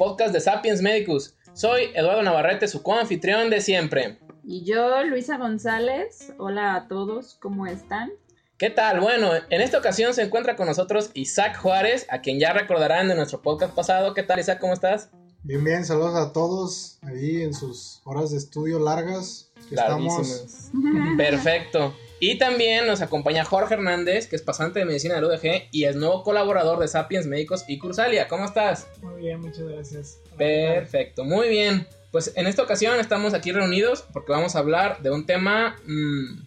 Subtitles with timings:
[0.00, 1.34] podcast de Sapiens Medicus.
[1.52, 4.18] Soy Eduardo Navarrete, su coanfitrión de siempre.
[4.42, 6.32] Y yo, Luisa González.
[6.38, 8.10] Hola a todos, ¿cómo están?
[8.56, 9.00] ¿Qué tal?
[9.00, 13.14] Bueno, en esta ocasión se encuentra con nosotros Isaac Juárez, a quien ya recordarán de
[13.14, 14.14] nuestro podcast pasado.
[14.14, 14.58] ¿Qué tal, Isaac?
[14.58, 15.10] ¿Cómo estás?
[15.42, 19.52] Bien, bien, saludos a todos ahí en sus horas de estudio largas.
[19.70, 20.70] Estamos.
[21.18, 21.94] Perfecto.
[22.22, 25.96] Y también nos acompaña Jorge Hernández, que es pasante de medicina del UDG y es
[25.96, 28.28] nuevo colaborador de Sapiens Médicos y Cursalia.
[28.28, 28.88] ¿Cómo estás?
[29.00, 30.18] Muy bien, muchas gracias.
[30.36, 31.86] Perfecto, muy bien.
[32.12, 36.42] Pues en esta ocasión estamos aquí reunidos porque vamos a hablar de un tema mmm,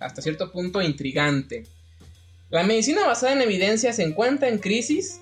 [0.00, 1.64] hasta cierto punto intrigante.
[2.50, 5.20] ¿La medicina basada en evidencia se encuentra en crisis?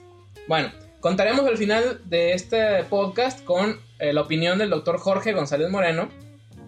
[0.48, 5.68] Bueno, contaremos al final de este podcast con eh, la opinión del doctor Jorge González
[5.68, 6.08] Moreno,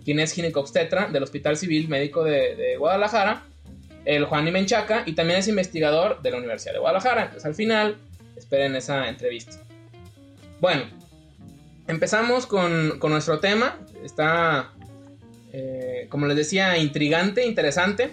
[0.05, 3.43] quien es ginecobstetra del Hospital Civil Médico de, Guadalajara,
[4.05, 7.23] el Juan Menchaca, y también es investigador de la Universidad de Guadalajara.
[7.23, 7.97] Entonces al final,
[8.37, 9.57] esperen esa entrevista.
[10.61, 10.85] Bueno,
[11.89, 13.79] empezamos con, con nuestro tema.
[14.05, 14.73] Está,
[15.53, 18.11] eh, como les decía, intrigante, interesante.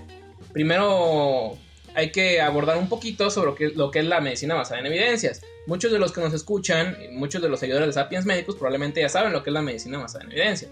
[0.54, 1.58] Primero
[1.94, 4.86] hay que abordar un poquito sobre lo que, lo que es la medicina basada en
[4.86, 5.42] evidencias.
[5.68, 9.10] Muchos de los que nos escuchan, muchos de los seguidores de Sapiens Médicos probablemente ya
[9.10, 10.72] saben lo que es la medicina basada en evidencias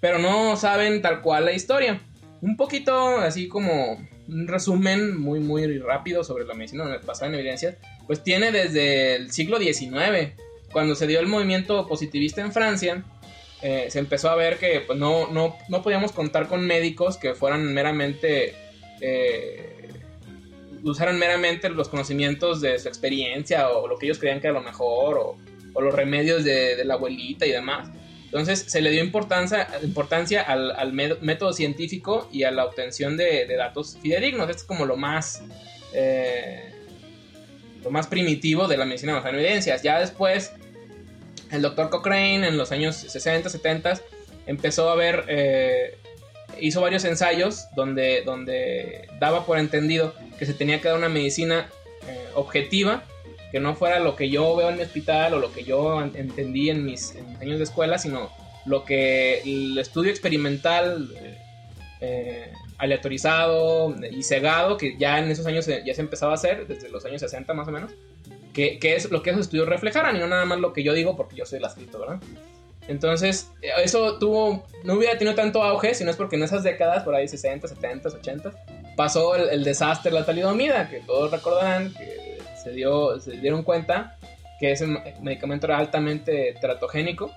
[0.00, 2.00] pero no saben tal cual la historia.
[2.40, 7.76] Un poquito así como un resumen muy muy rápido sobre la medicina basada en evidencias,
[8.06, 10.32] pues tiene desde el siglo XIX,
[10.72, 13.04] cuando se dio el movimiento positivista en Francia,
[13.62, 17.34] eh, se empezó a ver que pues, no, no, no, podíamos contar con médicos que
[17.34, 18.54] fueran meramente...
[19.00, 19.76] Eh,
[20.82, 24.64] usaran meramente los conocimientos de su experiencia o lo que ellos creían que era lo
[24.64, 25.36] mejor o,
[25.74, 27.90] o los remedios de, de la abuelita y demás,
[28.30, 29.66] entonces se le dio importancia,
[30.46, 34.48] al, método científico y a la obtención de, datos fidedignos.
[34.48, 35.42] Esto es como lo más,
[35.92, 36.72] eh,
[37.82, 39.82] lo más primitivo de la medicina basada en evidencias.
[39.82, 40.52] Ya después,
[41.50, 44.00] el doctor Cochrane en los años 60, 70
[44.46, 45.98] empezó a ver, eh,
[46.60, 51.68] hizo varios ensayos donde, donde daba por entendido que se tenía que dar una medicina
[52.06, 53.02] eh, objetiva
[53.50, 56.70] que no fuera lo que yo veo en mi hospital o lo que yo entendí
[56.70, 58.30] en mis, años de escuela, sino
[58.64, 61.38] lo que el estudio experimental eh,
[62.00, 66.88] eh, aleatorizado y cegado, que ya en esos años ya se empezaba a hacer, desde
[66.88, 67.90] los años 60 más o menos,
[68.52, 71.16] que, es lo que esos estudios reflejaran y no nada más lo que yo digo
[71.16, 72.20] porque yo soy el escrito, ¿verdad?
[72.88, 73.50] Entonces,
[73.82, 77.14] eso tuvo, no hubiera tenido tanto auge si no es porque en esas décadas, por
[77.14, 78.52] ahí 60, 70, 80,
[78.96, 82.29] pasó el, el desastre de la talidomida, que todos recordarán que
[82.62, 84.16] se, dio, se dieron cuenta
[84.58, 84.86] que ese
[85.20, 87.32] medicamento era altamente teratogénico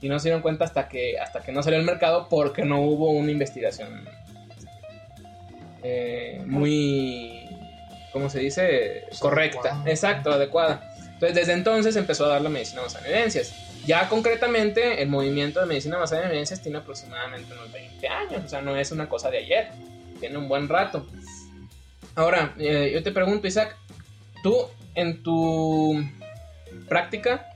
[0.00, 2.82] y no se dieron cuenta hasta que, hasta que no salió al mercado porque no
[2.82, 4.06] hubo una investigación
[5.82, 7.48] eh, muy,
[8.12, 9.04] ¿cómo se dice?
[9.18, 10.82] Correcta, exacto, adecuada.
[11.14, 13.54] Entonces desde entonces empezó a dar la medicina basada en evidencias.
[13.86, 18.48] Ya concretamente el movimiento de medicina basada en evidencias tiene aproximadamente unos 20 años, o
[18.48, 19.68] sea, no es una cosa de ayer,
[20.20, 21.06] tiene un buen rato.
[22.14, 23.76] Ahora, eh, yo te pregunto, Isaac,
[24.42, 24.54] tú
[24.94, 26.02] en tu
[26.88, 27.46] práctica,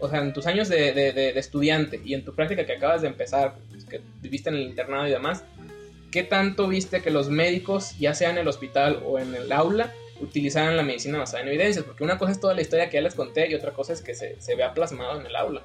[0.00, 3.56] o sea, en tus años de, estudiante y en tu práctica que acabas de empezar,
[3.70, 5.44] pues, que viviste en el internado y demás,
[6.10, 9.92] ¿qué tanto viste que los médicos, ya sea en el hospital o en el aula,
[10.20, 11.84] utilizaran la medicina basada en evidencias?
[11.84, 14.02] Porque una cosa es toda la historia que ya les conté y otra cosa es
[14.02, 15.62] que se, vea plasmado en el aula.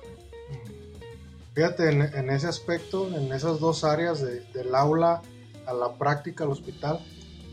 [1.54, 5.22] Fíjate, en, ese aspecto, en esas dos áreas del aula
[5.66, 7.00] a la práctica, al hospital,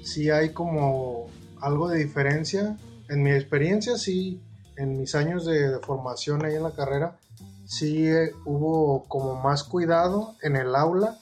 [0.02, 1.31] sí hay como
[1.62, 2.76] algo de diferencia.
[3.09, 4.43] En mi experiencia, sí,
[4.76, 7.19] en mis años de, formación ahí en la carrera,
[7.67, 11.19] sí eh, hubo como más cuidado en el aula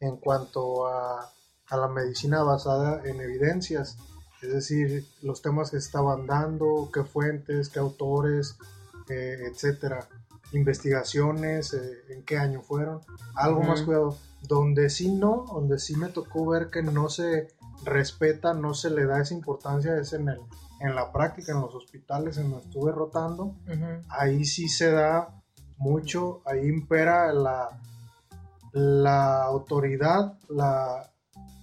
[0.00, 1.30] en cuanto a,
[1.68, 3.96] a, la medicina basada en evidencias.
[4.42, 8.56] Es decir, los temas que estaban dando, qué fuentes, qué autores,
[9.08, 10.08] eh, etcétera,
[10.52, 13.00] investigaciones, eh, en qué año fueron,
[13.34, 14.16] algo más cuidado.
[14.42, 17.48] Donde sí no, donde sí me tocó ver que no se
[17.84, 20.38] respeta, no se le da esa importancia, es en, el,
[20.80, 23.54] en la práctica, en los hospitales en donde estuve rotando,
[24.08, 25.42] ahí sí se da
[25.76, 27.80] mucho, ahí impera la,
[28.72, 31.10] la autoridad, la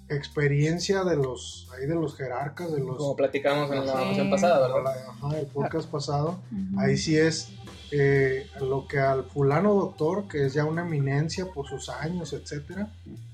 [0.09, 4.68] experiencia de los ahí de los jerarcas de los como platicamos en la ocasión pasada
[5.07, 6.39] Ajá, el podcast pasado
[6.77, 7.53] ahí sí es
[7.92, 12.88] eh, lo que al fulano doctor, que es ya una eminencia por sus años, etcétera,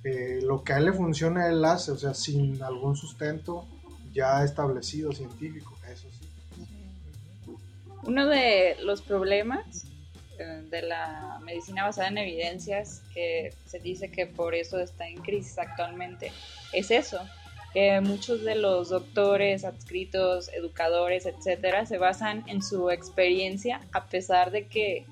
[0.04, 3.66] eh, lo que a él le funciona, él hace, o sea, sin algún sustento
[4.14, 6.28] ya establecido científico, eso sí.
[8.04, 9.86] Uno de los problemas
[10.40, 15.18] eh, de la medicina basada en evidencias, que se dice que por eso está en
[15.18, 16.32] crisis actualmente,
[16.74, 17.20] es eso,
[17.74, 24.52] que muchos de los doctores, adscritos, educadores, etcétera, se basan en su experiencia, a pesar
[24.52, 25.06] de que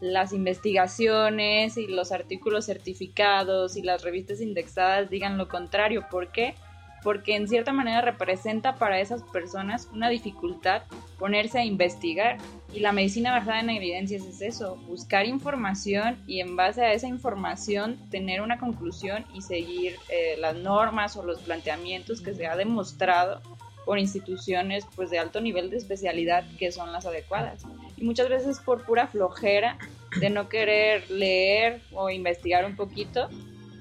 [0.00, 6.06] las investigaciones y los artículos certificados y las revistas indexadas digan lo contrario.
[6.10, 6.54] ¿Por qué?
[7.02, 10.82] Porque en cierta manera representa para esas personas una dificultad
[11.18, 12.38] ponerse a investigar.
[12.72, 17.08] Y la medicina basada en evidencias es eso, buscar información y en base a esa
[17.08, 22.56] información tener una conclusión y seguir eh, las normas o los planteamientos que se ha
[22.56, 23.40] demostrado
[23.84, 27.64] por instituciones pues de alto nivel de especialidad que son las adecuadas.
[27.96, 29.78] Y muchas veces por pura flojera
[30.20, 33.28] de no querer leer o investigar un poquito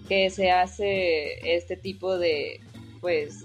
[0.08, 2.60] que se hace este tipo de
[3.00, 3.44] pues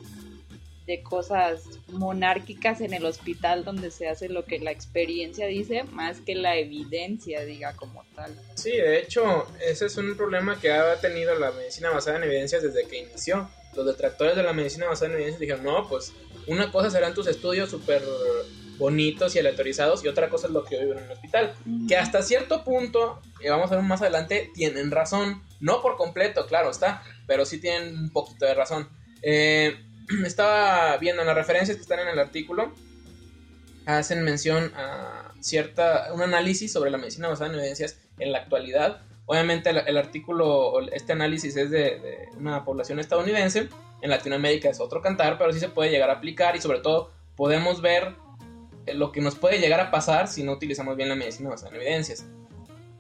[0.87, 6.21] de cosas monárquicas en el hospital donde se hace lo que la experiencia dice más
[6.21, 8.35] que la evidencia diga como tal.
[8.55, 12.63] Sí, de hecho, ese es un problema que ha tenido la medicina basada en evidencias
[12.63, 13.49] desde que inició.
[13.75, 16.13] Los detractores de la medicina basada en evidencias dijeron, no, pues
[16.47, 18.03] una cosa serán tus estudios súper
[18.77, 21.55] bonitos y aleatorizados y otra cosa es lo que hoy en el hospital.
[21.89, 25.43] Que hasta cierto punto, y vamos a ver más adelante, tienen razón.
[25.61, 28.89] No por completo, claro está, pero sí tienen un poquito de razón.
[29.25, 29.77] Eh,
[30.25, 32.73] estaba viendo en las referencias que están en el artículo,
[33.87, 39.03] hacen mención a cierta, un análisis sobre la medicina basada en evidencias en la actualidad.
[39.27, 43.69] Obviamente el, artículo, este análisis es de, de una población estadounidense,
[44.03, 47.11] en Latinoamérica es otro cantar, pero sí se puede llegar a aplicar y sobre todo
[47.37, 48.15] podemos ver
[48.93, 51.81] lo que nos puede llegar a pasar si no utilizamos bien la medicina basada en
[51.81, 52.27] evidencias.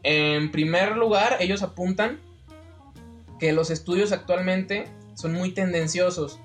[0.03, 2.21] En primer lugar, ellos apuntan
[3.39, 6.39] que los estudios actualmente son muy tendenciosos.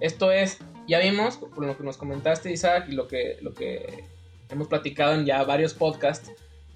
[0.00, 0.58] Esto es,
[0.88, 4.04] ya vimos, por lo que nos comentaste Isaac y lo que, lo que
[4.50, 6.30] hemos platicado en ya varios podcasts,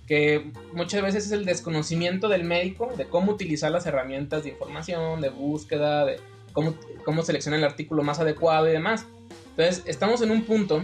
[0.06, 5.20] que muchas veces es el desconocimiento del médico de cómo utilizar las herramientas de información,
[5.20, 6.20] de búsqueda, de
[6.52, 9.06] cómo, cómo seleccionar el artículo más adecuado y demás.
[9.50, 10.82] Entonces, estamos en un punto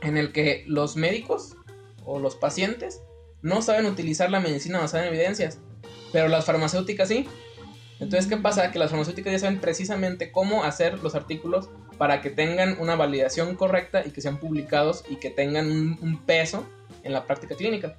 [0.00, 1.56] en el que los médicos
[2.04, 3.02] o los pacientes
[3.42, 5.58] no saben utilizar la medicina basada en evidencias,
[6.12, 7.26] pero las farmacéuticas sí.
[8.00, 8.70] Entonces, ¿qué pasa?
[8.70, 13.56] Que las farmacéuticas ya saben precisamente cómo hacer los artículos para que tengan una validación
[13.56, 16.64] correcta y que sean publicados y que tengan un, peso
[17.02, 17.96] en la práctica clínica.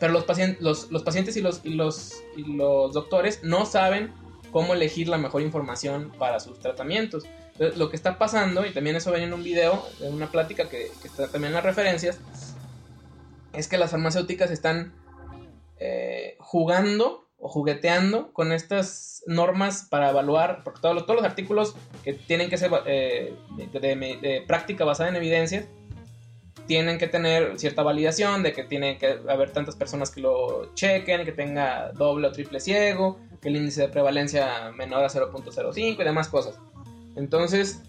[0.00, 4.12] Pero los, pacientes, los, pacientes y los, y, los, y los doctores no saben
[4.52, 7.24] cómo elegir la mejor información para sus tratamientos
[7.58, 10.90] lo que está pasando, y también eso venía en un video, en una plática que,
[11.04, 12.18] está también en las referencias,
[13.52, 14.92] es que las farmacéuticas están
[15.78, 21.76] eh, jugando o jugueteando con estas normas para evaluar, porque todos los, todos los artículos
[22.02, 25.66] que tienen que ser eh, de, práctica basada en evidencias,
[26.66, 31.24] tienen que tener cierta validación de que tiene que haber tantas personas que lo chequen,
[31.24, 36.02] que tenga doble o triple ciego, que el índice de prevalencia menor a 0.05 y
[36.02, 36.58] demás cosas.
[37.14, 37.80] Entonces,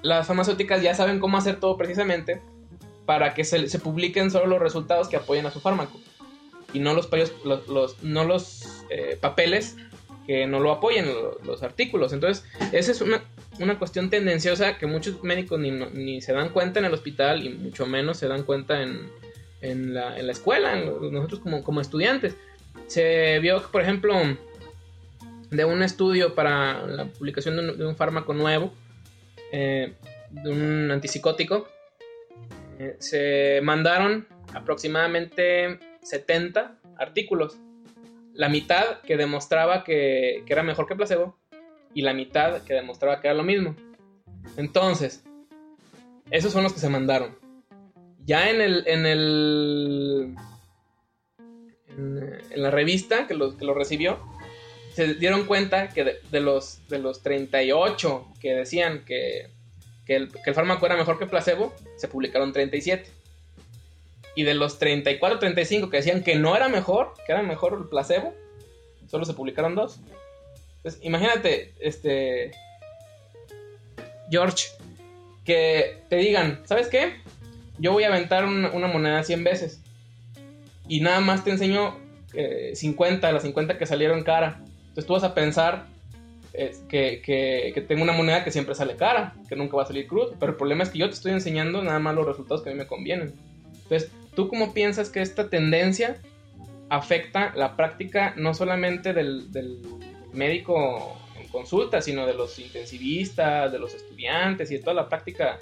[0.00, 2.40] las farmacéuticas ya saben cómo hacer todo precisamente
[3.04, 6.00] para que se, publiquen solo los resultados que apoyen a su fármaco
[6.72, 7.10] y no los,
[7.44, 9.76] los, no los eh, papeles
[10.26, 11.06] que no lo apoyen,
[11.44, 12.12] los, artículos.
[12.12, 13.22] Entonces, esa es una,
[13.60, 17.50] una, cuestión tendenciosa que muchos médicos ni, ni, se dan cuenta en el hospital y
[17.50, 19.10] mucho menos se dan cuenta en,
[19.60, 22.36] en, la, en la, escuela, nosotros como, como estudiantes.
[22.86, 24.14] Se vio que, por ejemplo,
[25.50, 28.72] de un estudio para la publicación de un, fármaco nuevo,
[29.52, 29.94] eh,
[30.30, 31.68] de un antipsicótico,
[32.78, 37.56] eh, se mandaron aproximadamente 70 artículos.
[38.34, 41.38] La mitad que demostraba que, que, era mejor que placebo
[41.94, 43.74] y la mitad que demostraba que era lo mismo.
[44.56, 45.24] Entonces,
[46.30, 47.36] esos son los que se mandaron.
[48.24, 48.84] Ya en el.
[48.86, 50.34] en el.
[51.88, 54.18] en, la revista que lo, que lo recibió,
[54.94, 59.50] se dieron cuenta que de, los, de los 38 que decían que,
[60.06, 63.10] el, fármaco era mejor que placebo, se publicaron 37.
[64.34, 67.88] Y de los 34, 35 que decían que no era mejor, que era mejor el
[67.88, 68.34] placebo,
[69.08, 70.00] solo se publicaron dos.
[70.78, 72.50] Entonces, imagínate, este.
[74.30, 74.66] George,
[75.44, 77.14] que te digan, ¿sabes qué?
[77.78, 79.80] Yo voy a aventar una, moneda 100 veces.
[80.88, 81.96] Y nada más te enseño
[82.74, 84.60] 50, eh, las 50 que salieron cara.
[84.88, 85.86] Entonces tú vas a pensar
[86.88, 90.32] que, que, tengo una moneda que siempre sale cara, que nunca va a salir cruz,
[90.38, 92.72] pero el problema es que yo te estoy enseñando nada más los resultados que a
[92.72, 93.34] mí me convienen.
[93.82, 96.16] Entonces, ¿tú cómo piensas que esta tendencia
[96.88, 99.80] afecta la práctica no solamente del, del
[100.32, 105.58] médico en consulta, sino de los intensivistas, de los estudiantes y de toda la práctica,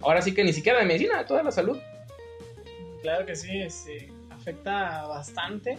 [0.00, 1.78] ahora sí que ni siquiera de medicina, de toda la salud?
[3.02, 5.78] Claro que sí, este, afecta bastante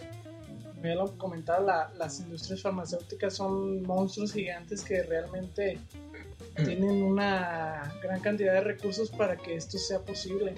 [0.82, 5.78] ya lo comentaba, las industrias farmacéuticas son monstruos gigantes que realmente
[6.56, 10.54] tienen una gran cantidad de recursos para que esto sea posible.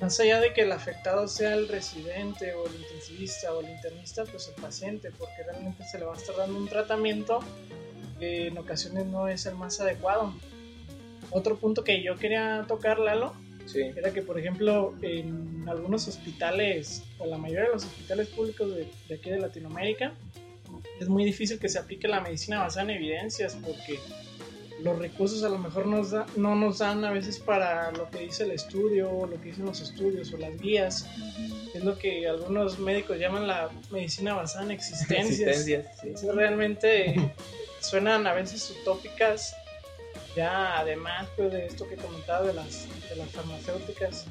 [0.00, 4.24] Más allá de que el afectado sea el residente o el intensivista o el internista,
[4.24, 7.40] pues el paciente, porque realmente se le va a estar dando un tratamiento
[8.18, 10.34] que en ocasiones no es el más adecuado.
[11.30, 13.34] Otro punto que yo quería tocar, Lalo,
[13.66, 13.80] Sí.
[13.96, 18.86] era que, por ejemplo, en algunos hospitales, o la mayoría de los hospitales públicos de,
[19.08, 20.12] de aquí de Latinoamérica,
[21.00, 23.98] es muy difícil que se aplique la medicina basada en evidencias porque
[24.84, 28.18] los recursos a lo mejor nos da- no nos dan a veces para lo que
[28.18, 31.06] dice el estudio, o lo que dicen los estudios o las guías.
[31.74, 35.58] Es lo que algunos médicos llaman la medicina basada en existencias.
[35.58, 36.26] Existencias, sí.
[36.32, 37.32] Realmente
[37.80, 39.56] suenan a veces utópicas.
[40.36, 44.26] Ya además pues, de esto que comentaba de las, de las farmacéuticas,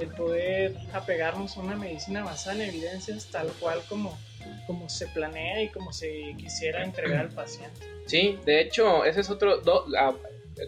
[0.00, 4.18] el poder apegarnos a una medicina basada en evidencias tal cual como,
[4.66, 7.80] como se planea y como se quisiera entregar al paciente.
[8.06, 9.62] Sí, de hecho, ese es otro.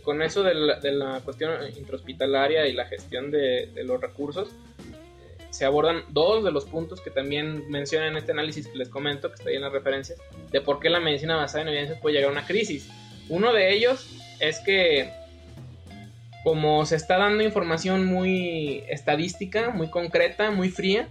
[0.02, 6.02] con eso de la, cuestión intrahospitalaria y la gestión de, los recursos, eh, se abordan
[6.10, 9.50] dos de los puntos que también mencionan en este análisis que les comento, que está
[9.50, 10.18] ahí en las referencias,
[10.50, 12.88] de por qué la medicina basada en evidencias puede llegar a una crisis.
[13.28, 14.08] Uno de ellos
[14.40, 15.10] es que,
[16.44, 21.08] como se está dando información muy estadística, muy concreta, muy fría,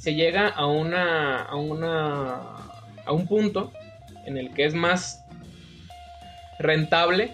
[0.00, 1.42] se llega a una.
[1.42, 2.40] a una.
[3.04, 3.70] a un punto
[4.24, 5.24] en el que es más
[6.58, 7.32] rentable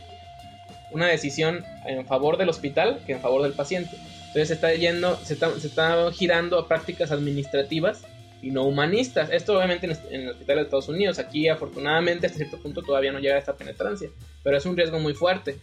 [0.91, 3.97] una decisión en favor del hospital que en favor del paciente.
[3.97, 8.03] Entonces se está yendo, se está, se está girando a prácticas administrativas
[8.43, 9.31] y no humanistas.
[9.31, 11.21] Esto obviamente en, el hospital de Estados Unidos.
[11.21, 14.11] Aquí afortunadamente hasta cierto punto todavía no llega a esta penetrancia,
[14.43, 15.57] pero es un riesgo muy fuerte.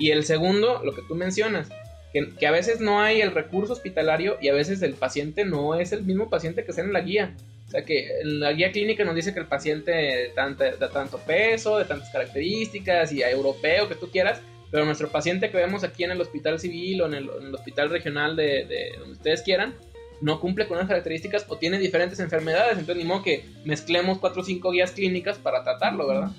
[0.00, 1.68] Y el segundo, lo que tú mencionas,
[2.12, 5.92] que, a veces no hay el recurso hospitalario y a veces el paciente no es
[5.92, 7.34] el mismo paciente que está en la guía.
[7.66, 11.18] O sea que en la guía clínica nos dice que el paciente de, de tanto
[11.18, 15.84] peso, de tantas características y a europeo que tú quieras, pero nuestro paciente que vemos
[15.84, 19.74] aquí en el hospital civil o en el, hospital regional de, de donde ustedes quieran,
[20.20, 22.78] no cumple con unas características o tiene diferentes enfermedades.
[22.78, 26.30] Entonces, ni modo que mezclemos cuatro o cinco guías clínicas para tratarlo, ¿verdad?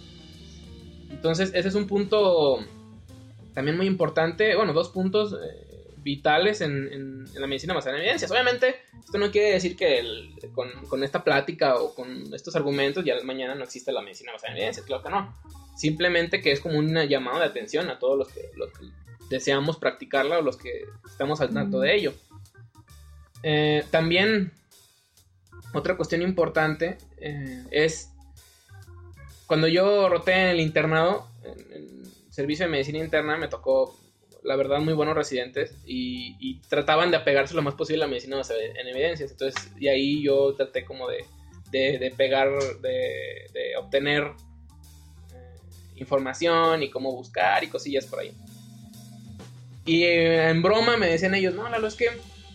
[1.12, 2.60] Entonces, ese es un punto
[3.54, 4.56] también muy importante.
[4.56, 8.32] Bueno, dos puntos eh, vitales en, en- en la medicina basada en evidencias.
[8.32, 13.04] Obviamente, esto no quiere decir que el- con, con esta plática o con estos argumentos
[13.06, 14.86] ya mañana no existe la medicina basada en evidencias.
[14.86, 15.36] Claro que no.
[15.78, 18.86] Simplemente que es como un llamado de atención a todos los que, los que
[19.30, 22.14] deseamos practicarla o los que estamos al tanto de ello.
[23.44, 24.52] Eh, también
[25.74, 28.10] otra cuestión importante eh, es
[29.46, 33.98] cuando yo roté en el internado, en, en servicio de medicina interna, me tocó,
[34.44, 38.40] la verdad, muy buenos residentes y, trataban de apegarse lo más posible a la medicina
[38.40, 39.32] en evidencias.
[39.32, 41.26] Entonces, y ahí yo traté como de,
[41.72, 42.50] de, de pegar,
[42.82, 44.24] de, de obtener
[45.34, 45.56] eh,
[45.96, 48.32] información y cómo buscar y cosillas por ahí.
[49.86, 52.10] Y eh, en broma me decían ellos, no, Lalo, es que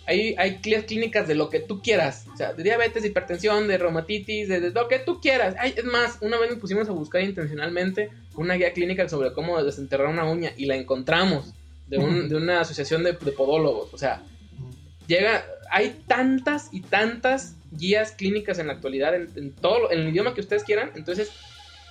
[0.07, 2.27] hay, hay clí- clínicas de lo que tú quieras.
[2.33, 5.55] O sea, de diabetes, de hipertensión, de reumatitis, de, de lo que tú quieras.
[5.59, 9.63] Ay, es más, una vez nos pusimos a buscar intencionalmente una guía clínica sobre cómo
[9.63, 11.55] desenterrar una uña y la encontramos
[11.87, 13.93] de, un- de una asociación de, de podólogos.
[13.95, 14.23] O sea,
[15.07, 20.09] llega, hay tantas y tantas guías clínicas en la actualidad en, en todo en el
[20.09, 20.91] idioma que ustedes quieran.
[20.95, 21.31] Entonces,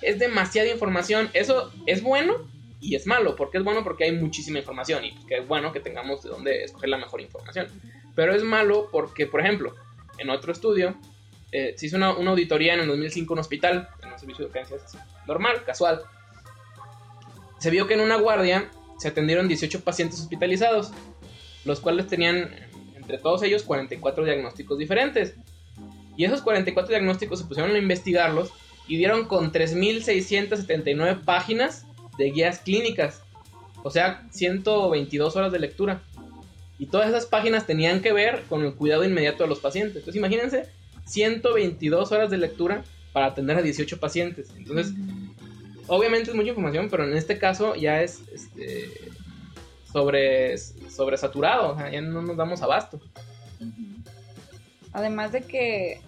[0.02, 1.30] es demasiada información.
[1.34, 2.48] Eso es bueno
[2.80, 3.36] y es malo.
[3.36, 3.82] porque es bueno?
[3.84, 7.20] Porque hay muchísima información y que es bueno que tengamos de dónde escoger la mejor
[7.20, 7.66] información.
[8.14, 9.74] Pero es malo porque, por ejemplo,
[10.18, 10.96] en otro estudio,
[11.52, 14.44] eh, se hizo una, una auditoría en el 2005 en un hospital, en un servicio
[14.44, 16.02] de urgencias normal, casual.
[17.58, 20.92] Se vio que en una guardia se atendieron 18 pacientes hospitalizados,
[21.64, 22.50] los cuales tenían
[22.94, 25.34] entre todos ellos 44 diagnósticos diferentes.
[26.16, 28.50] Y esos 44 diagnósticos se pusieron a investigarlos
[28.86, 33.22] y dieron con 3.679 páginas de guías clínicas.
[33.82, 36.02] O sea, 122 horas de lectura.
[36.78, 39.98] Y todas esas páginas tenían que ver con el cuidado inmediato de los pacientes.
[39.98, 40.68] Entonces imagínense
[41.06, 44.50] 122 horas de lectura para atender a 18 pacientes.
[44.56, 44.92] Entonces,
[45.86, 48.90] obviamente es mucha información, pero en este caso ya es este,
[49.92, 51.72] sobre, sobresaturado.
[51.72, 53.00] O sea, ya no nos damos abasto.
[54.92, 56.00] Además de que,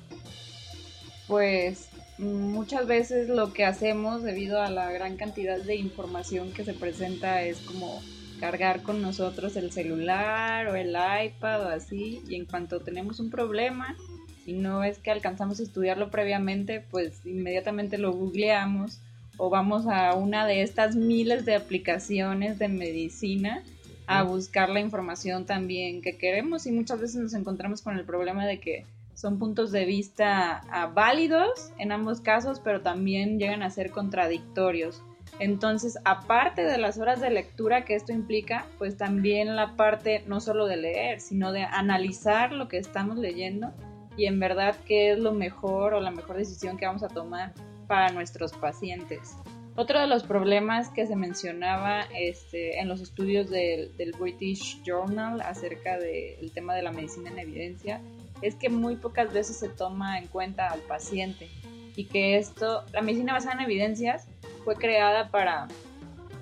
[1.28, 6.72] pues, muchas veces lo que hacemos debido a la gran cantidad de información que se
[6.72, 8.02] presenta es como
[8.38, 13.30] cargar con nosotros el celular o el iPad o así y en cuanto tenemos un
[13.30, 13.96] problema
[14.44, 19.00] si no es que alcanzamos a estudiarlo previamente pues inmediatamente lo googleamos
[19.36, 23.62] o vamos a una de estas miles de aplicaciones de medicina
[24.06, 28.46] a buscar la información también que queremos y muchas veces nos encontramos con el problema
[28.46, 28.84] de que
[29.16, 35.02] son puntos de vista ah, válidos en ambos casos, pero también llegan a ser contradictorios.
[35.38, 40.40] Entonces, aparte de las horas de lectura que esto implica, pues también la parte no
[40.40, 43.72] solo de leer, sino de analizar lo que estamos leyendo
[44.16, 47.52] y en verdad qué es lo mejor o la mejor decisión que vamos a tomar
[47.86, 49.36] para nuestros pacientes.
[49.78, 55.98] Otro de los problemas que se mencionaba este, en los estudios del, British Journal acerca
[55.98, 58.00] del tema de la medicina en evidencia
[58.40, 61.50] es que muy pocas veces se toma en cuenta al paciente
[61.94, 64.28] y que esto, la medicina basada en evidencias
[64.66, 65.68] fue creada para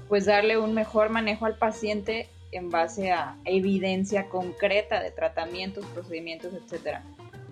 [0.08, 6.54] pues darle un mejor manejo al paciente en base a evidencia concreta de tratamientos, procedimientos,
[6.54, 7.02] etcétera.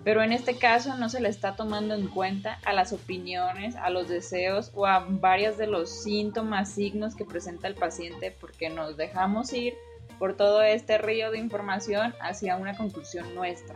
[0.03, 3.91] Pero en este caso no se le está tomando en cuenta a las opiniones, a
[3.91, 8.97] los deseos o a varios de los síntomas, signos que presenta el paciente porque nos
[8.97, 9.75] dejamos ir
[10.17, 13.75] por todo este río de información hacia una conclusión nuestra.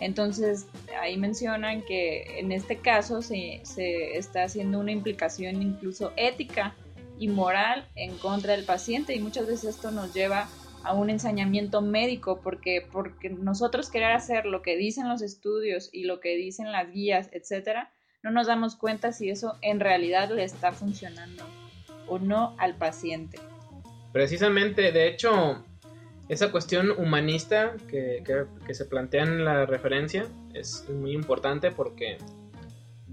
[0.00, 0.66] Entonces,
[1.00, 6.74] ahí mencionan que en este caso se, se, está haciendo una implicación incluso ética
[7.18, 10.48] y moral en contra del paciente y muchas veces esto nos lleva
[10.82, 16.04] a un ensañamiento médico porque, porque nosotros querer hacer lo que dicen los estudios y
[16.04, 20.44] lo que dicen las guías, etcétera, no nos damos cuenta si eso en realidad le
[20.44, 21.44] está funcionando
[22.06, 23.38] o no al paciente.
[24.12, 25.64] Precisamente, de hecho,
[26.28, 28.22] esa cuestión humanista que,
[28.72, 32.18] se plantea en la referencia es muy importante porque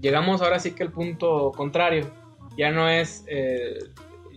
[0.00, 2.10] llegamos ahora sí que al punto contrario.
[2.56, 3.78] Ya no es eh,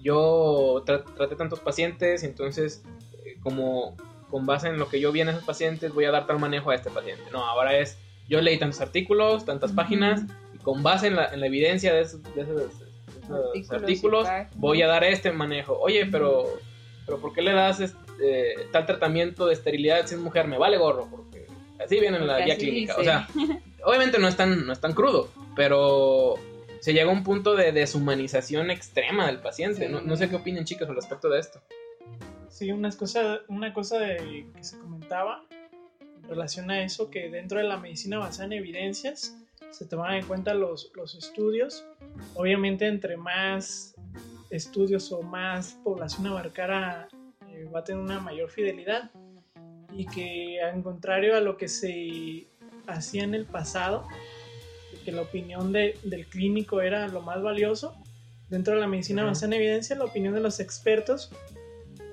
[0.02, 2.84] yo traté tantos pacientes, entonces
[3.26, 3.96] eh, como
[4.30, 6.72] con base en lo que yo vi en esos pacientes voy a dar tal manejo
[6.72, 7.24] a este paciente.
[7.32, 7.98] No, ahora es
[8.28, 10.24] yo leí tantos artículos, tantas páginas
[10.54, 12.22] y con base en la, evidencia de esos,
[13.72, 15.78] artículos, voy a dar este manejo.
[15.80, 16.46] Oye, pero,
[17.06, 20.58] pero ¿por qué le das este este, tal tratamiento de esterilidad si es mujer, me
[20.58, 21.48] vale gorro, porque
[21.84, 22.96] así viene en la guía clínica.
[22.98, 23.28] O sea,
[23.84, 26.36] obviamente no es, tan, no es tan crudo, pero
[26.80, 29.90] se llega a un punto de deshumanización extrema del paciente.
[29.90, 31.62] No, sé qué opinen chicos al respecto de esto.
[32.50, 35.44] Sí, una cosa, una cosa de, que se comentaba
[36.00, 39.36] en relación a eso, que dentro de la medicina basada en evidencias
[39.72, 41.84] se toman en cuenta los, los estudios.
[42.36, 43.94] Obviamente entre más
[44.50, 47.10] estudios o más población abarcara
[47.74, 49.12] va a tener una mayor fidelidad
[49.94, 52.48] y que al contrario a lo que se
[52.88, 54.08] hacía en el pasado,
[55.04, 57.96] que la opinión de, del clínico era lo más valioso,
[58.50, 61.32] dentro de la medicina basada en evidencia, la opinión de los expertos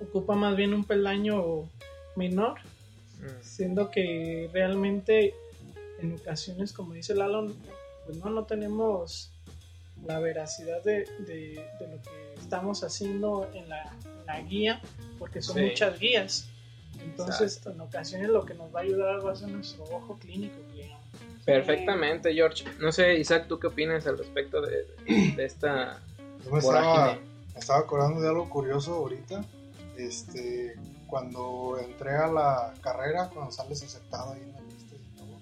[0.03, 1.69] ocupa más bien un peldaño
[2.17, 2.59] menor,
[3.21, 3.43] mm.
[3.43, 5.35] siendo que realmente
[6.01, 7.53] en ocasiones, como dice Lalo,
[8.05, 9.31] pues no, no tenemos
[10.05, 13.97] la veracidad de, de, lo que estamos haciendo en la,
[14.49, 14.81] guía,
[15.19, 16.49] porque son muchas guías.
[17.01, 20.57] Entonces, en ocasiones lo que nos va a ayudar va a ser nuestro ojo clínico.
[21.45, 22.65] Perfectamente, George.
[22.79, 24.87] No sé, Isaac, ¿tú qué opinas al respecto de,
[25.39, 26.01] esta
[26.45, 27.19] Yo me estaba,
[27.53, 29.45] me estaba, acordando de algo curioso ahorita.
[29.97, 30.77] Este,
[31.09, 35.39] cuando entré a la carrera, cuando sales aceptado ahí en la lista y todo,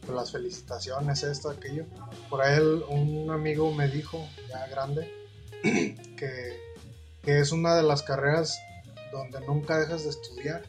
[0.00, 1.86] pues las felicitaciones, esto, aquello.
[2.28, 5.10] Por ahí un amigo me dijo, ya grande,
[5.62, 6.60] que
[7.22, 8.60] que es una de las carreras
[9.12, 10.62] donde nunca dejas de estudiar.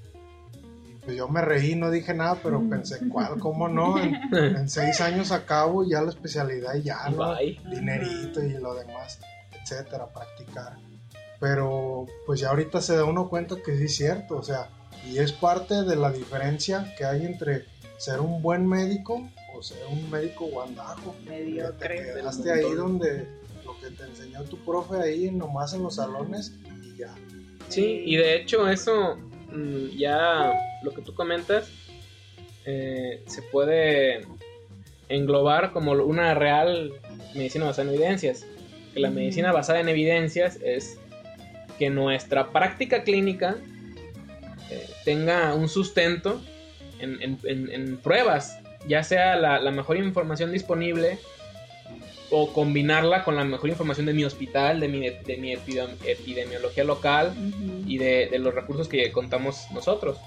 [0.87, 2.69] Y pues yo me reí, no dije nada, pero mm.
[2.69, 3.39] pensé, ¿cuál?
[3.39, 3.97] ¿Cómo no?
[3.99, 7.35] En, seis años acabo ya la especialidad y ya, ¿no?
[7.69, 9.19] Dinerito y lo demás,
[9.51, 10.77] etcétera, practicar.
[11.39, 14.69] Pero pues ya ahorita se da uno cuenta que sí es cierto, o sea,
[15.05, 17.65] y es parte de la diferencia que hay entre
[17.97, 21.15] ser un buen médico o ser un médico guandajo.
[21.25, 21.97] Mediocre.
[21.97, 23.27] Te quedaste ahí donde
[23.81, 27.13] que te enseñó tu profe ahí nomás en los salones y ya.
[27.69, 29.17] Sí, y de hecho eso,
[29.51, 31.69] mm, ya lo que tú comentas,
[32.65, 34.25] eh, se puede
[35.09, 36.93] englobar como una real
[37.35, 38.45] medicina basada en evidencias.
[38.93, 40.97] Que la medicina basada en evidencias es
[41.79, 43.57] que nuestra práctica clínica
[44.69, 46.41] eh, tenga un sustento
[46.99, 51.17] en, pruebas, ya sea la, mejor información disponible
[52.31, 57.33] o combinarla con la mejor información de mi hospital, de mi, de mi epidemiología local
[57.85, 60.17] y de, los recursos que contamos nosotros.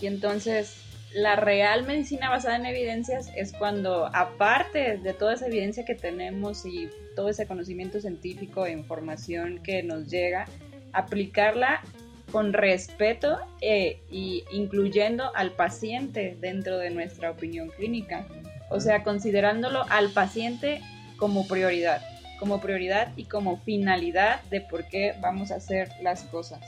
[0.00, 0.76] Y entonces,
[1.14, 6.66] la real medicina basada en evidencias es cuando, aparte de toda esa evidencia que tenemos
[6.66, 10.46] y todo ese conocimiento científico e información que nos llega,
[10.92, 11.80] aplicarla
[12.30, 14.00] con respeto e
[14.50, 18.26] incluyendo al paciente dentro de nuestra opinión clínica.
[18.70, 20.82] O sea, considerándolo al paciente
[21.16, 22.02] como prioridad,
[22.38, 26.60] como prioridad y como finalidad de por qué vamos a hacer las cosas.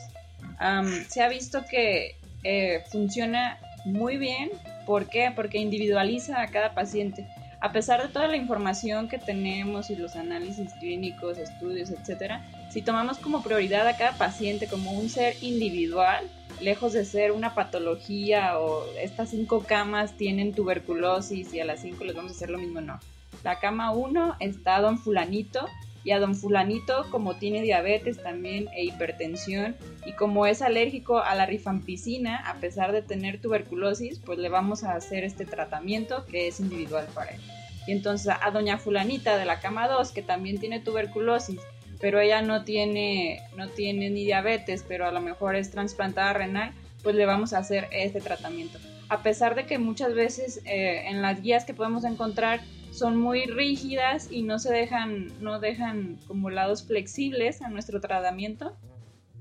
[1.09, 4.51] se ha visto que eh, funciona muy bien.
[4.87, 5.33] ¿Por qué?
[5.35, 7.27] Porque individualiza a cada paciente.
[7.63, 12.83] a pesar de toda la información que tenemos y los análisis clínicos, estudios, etcétera, si
[12.83, 16.31] tomamos como prioridad a cada paciente como un ser individual,
[16.61, 22.05] lejos de ser una patología o estas cinco camas tienen tuberculosis y a las cinco
[22.05, 23.01] les vamos a hacer lo mismo, no.
[23.43, 25.67] La cama 1 está don fulanito
[26.05, 31.35] y a don fulanito como tiene diabetes también e hipertensión y como es alérgico a
[31.35, 36.49] la rifampicina a pesar de tener tuberculosis pues le vamos a hacer este tratamiento que
[36.49, 37.41] es individual para él
[37.87, 41.61] y entonces a doña fulanita de la cama 2 que también tiene tuberculosis
[42.01, 46.73] pero ella no tiene no tiene ni diabetes pero a lo mejor es trasplantada renal
[47.03, 48.79] pues le vamos a hacer este tratamiento
[49.11, 52.61] a pesar de que muchas veces eh, en las guías que podemos encontrar
[52.93, 58.77] son muy rígidas y no se dejan, no dejan como lados flexibles a nuestro tratamiento.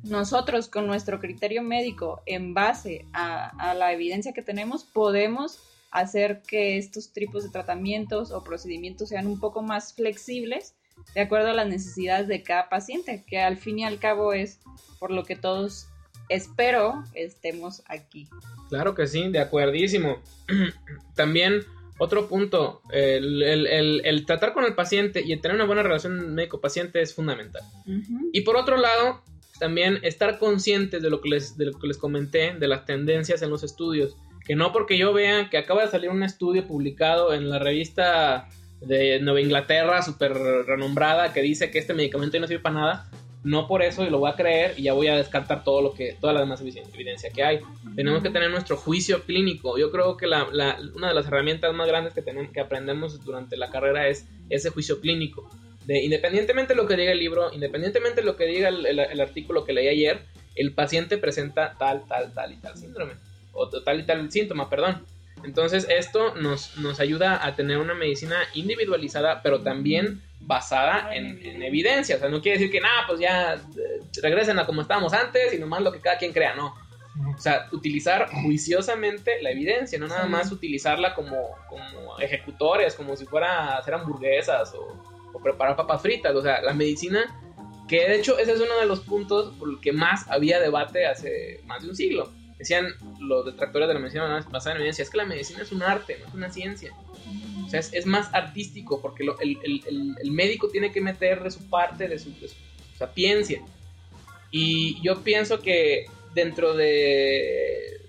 [0.03, 5.59] Nosotros con nuestro criterio médico en base a, la evidencia que tenemos podemos
[5.91, 10.75] hacer que estos tipos de tratamientos o procedimientos sean un poco más flexibles
[11.15, 14.59] de acuerdo a las necesidades de cada paciente, que al fin y al cabo es
[14.99, 15.87] por lo que todos
[16.29, 18.27] espero estemos aquí.
[18.69, 20.19] Claro que sí, de acuerdísimo.
[21.15, 21.65] También
[21.99, 27.61] otro punto, el, tratar con el paciente y tener una buena relación médico-paciente es fundamental.
[28.31, 29.21] Y por otro lado,
[29.59, 33.41] también estar conscientes de lo, que les, de lo que les comenté, de las tendencias
[33.41, 34.15] en los estudios.
[34.45, 38.47] Que no porque yo vea que acaba de salir un estudio publicado en la revista
[38.81, 43.09] de Nueva Inglaterra, súper renombrada, que dice que este medicamento no sirve para nada,
[43.43, 46.17] no por eso lo voy a creer y ya voy a descartar todo lo que,
[46.19, 47.61] toda la demás evidencia que hay.
[47.95, 49.77] Tenemos que tener nuestro juicio clínico.
[49.77, 50.45] Yo creo que la,
[50.95, 54.69] una de las herramientas más grandes que, tenemos, que aprendemos durante la carrera es ese
[54.71, 55.49] juicio clínico.
[55.85, 59.63] De, independientemente de lo que diga el libro, independientemente de lo que diga el, artículo
[59.63, 60.21] que leí ayer,
[60.55, 63.13] el paciente presenta tal, tal, tal y tal síndrome.
[63.53, 65.05] O tal y tal síntoma, perdón.
[65.43, 72.15] Entonces esto nos, nos ayuda a tener una medicina individualizada, pero también basada en, evidencia.
[72.15, 75.53] O sea, no quiere decir que nada, pues ya eh, regresen a como estábamos antes
[75.53, 76.75] y nomás lo que cada quien crea, no.
[77.35, 83.25] O sea, utilizar juiciosamente la evidencia, no nada más utilizarla como, como ejecutores, como si
[83.25, 86.33] fuera hacer hamburguesas o, o, preparar papas fritas.
[86.35, 87.25] O sea, la medicina,
[87.89, 91.05] que de hecho ese es uno de los puntos por el que más había debate
[91.07, 92.31] hace más de un siglo.
[92.59, 92.87] Decían
[93.21, 96.17] los detractores de la medicina basada en evidencia, es que la medicina es un arte,
[96.19, 96.93] no es una ciencia.
[97.65, 102.19] O sea, es, más artístico porque el, médico tiene que meter de su parte, de
[102.19, 102.33] su,
[102.97, 103.61] sapiencia.
[104.51, 108.01] Y yo pienso que dentro de...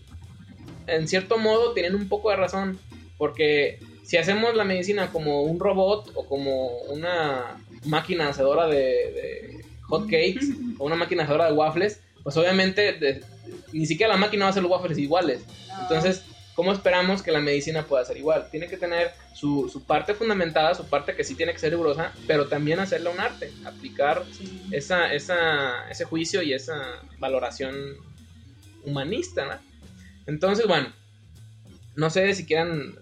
[0.89, 2.79] En cierto modo tienen un poco de razón
[3.19, 9.65] porque si hacemos la medicina como un robot o como una máquina hacedora de, de
[9.83, 10.47] hot cakes
[10.79, 13.23] o una máquina hacedora de waffles, pues obviamente
[13.73, 15.45] ni siquiera la máquina va a hacer los waffles iguales.
[15.83, 16.25] Entonces,
[16.61, 18.49] ¿Cómo esperamos que la medicina pueda ser igual?
[18.51, 22.49] Tiene que tener su, parte fundamentada, su parte que sí tiene que ser rigurosa, pero
[22.49, 24.25] también hacerla un arte, aplicar
[24.71, 26.77] esa, ese juicio y esa
[27.19, 27.75] valoración
[28.85, 29.55] humanista, ¿no?
[30.27, 30.93] Entonces, bueno,
[31.97, 32.95] no sé si quieran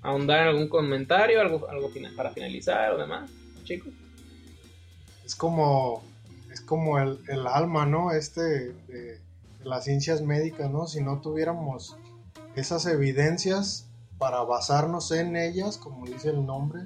[0.00, 3.30] ahondar en algún comentario, algo, algo para finalizar o demás,
[3.64, 3.92] chicos.
[5.22, 6.02] Es como,
[6.66, 8.12] como el, alma, ¿no?
[8.12, 9.20] Este de
[9.64, 10.86] las ciencias médicas, ¿no?
[10.86, 11.96] Si no tuviéramos
[12.54, 16.82] esas evidencias para basarnos en ellas, como dice el nombre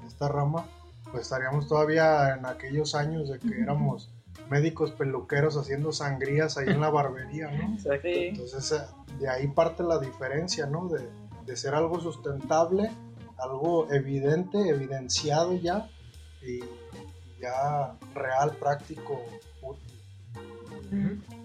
[0.00, 0.66] de esta rama,
[1.10, 4.10] pues estaríamos todavía en aquellos años de que éramos
[4.50, 7.76] médicos peluqueros haciendo sangrías ahí en la barbería, ¿no?
[8.02, 8.82] Entonces eh,
[9.18, 10.88] de ahí parte la diferencia, ¿no?
[10.88, 11.08] De,
[11.56, 12.90] ser algo sustentable,
[13.38, 15.88] algo evidente, evidenciado ya
[16.42, 16.60] y
[17.40, 19.24] ya real, práctico,
[19.62, 19.98] útil.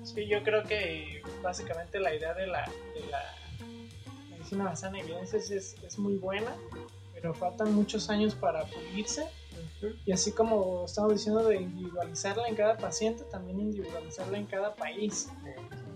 [0.03, 3.23] Sí, yo creo que básicamente la idea de la, de la
[4.29, 6.56] medicina basada en evidencias es, es, muy buena,
[7.13, 9.27] pero faltan muchos años para pulirse.
[10.06, 15.29] Y así como estamos diciendo de individualizarla en cada paciente, también individualizarla en cada país.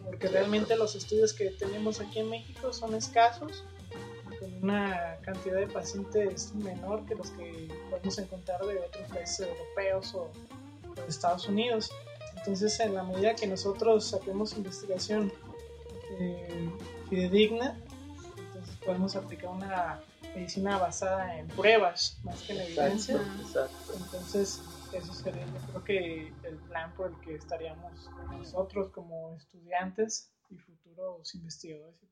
[0.05, 3.63] Porque realmente los estudios que tenemos aquí en México son escasos,
[4.61, 10.31] una cantidad de pacientes menor que los que podemos encontrar de otros países europeos o
[10.95, 11.91] de Estados Unidos.
[12.37, 15.31] Entonces, en la medida que nosotros saquemos investigación
[16.19, 16.69] eh,
[17.09, 17.77] fidedigna,
[18.37, 19.99] entonces podemos aplicar una
[20.35, 23.19] medicina basada en pruebas más que en evidencia.
[23.95, 24.61] Entonces,
[24.93, 30.57] eso sería, yo creo que el plan por el que estaríamos nosotros como estudiantes y
[30.57, 32.06] futuros investigadores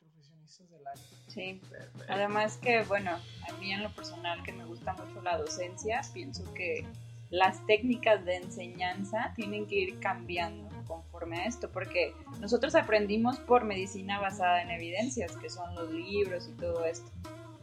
[0.45, 0.81] del.
[1.27, 1.61] Sí,
[2.07, 6.53] además que, bueno, a mí en lo personal que me gusta mucho la docencia, pienso
[6.53, 6.85] que
[7.29, 13.63] las técnicas de enseñanza tienen que ir cambiando conforme a esto, porque nosotros aprendimos por
[13.63, 17.11] medicina basada en evidencias, que son los libros y todo esto.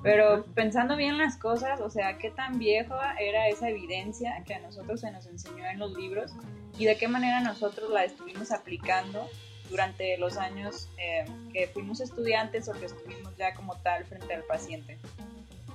[0.03, 4.59] Pero pensando bien las cosas, o sea, qué tan vieja era esa evidencia que a
[4.59, 6.33] nosotros se nos enseñó en los libros
[6.77, 9.29] y de qué manera nosotros la estuvimos aplicando
[9.73, 14.45] durante los años eh, que fuimos estudiantes o que estuvimos ya como tal frente al
[14.45, 14.99] paciente.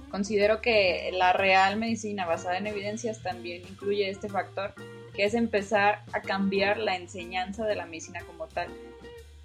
[0.10, 4.74] Considero que la real medicina basada en evidencias también incluye este factor,
[5.14, 8.70] que es empezar a cambiar la enseñanza de la medicina como tal